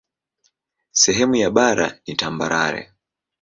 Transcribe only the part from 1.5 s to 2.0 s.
bara